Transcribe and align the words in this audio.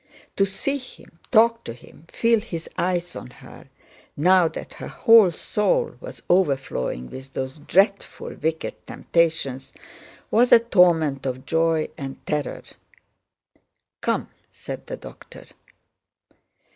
To 0.35 0.47
see 0.47 0.79
him, 0.79 1.19
talk 1.29 1.63
to 1.63 1.73
him, 1.73 2.07
feel 2.11 2.39
his 2.39 2.67
eyes 2.75 3.15
on 3.15 3.29
her 3.29 3.69
now 4.17 4.47
that 4.47 4.73
her 4.81 4.87
whole 4.87 5.29
soul 5.29 5.93
was 5.99 6.23
overflowing 6.27 7.11
with 7.11 7.33
those 7.33 7.59
dreadful, 7.59 8.33
wicked 8.33 8.87
temptations, 8.87 9.73
was 10.31 10.51
a 10.51 10.57
torment 10.57 11.27
of 11.27 11.45
joy 11.45 11.87
and 11.99 12.17
terror. 12.25 12.63
"Come," 14.01 14.29
said 14.49 14.87
the 14.87 14.97
doctor. 14.97 15.45